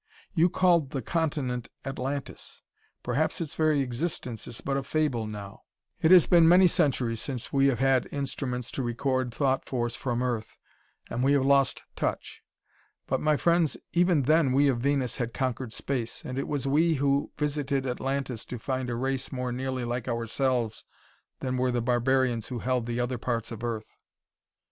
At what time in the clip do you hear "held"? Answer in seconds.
22.57-22.87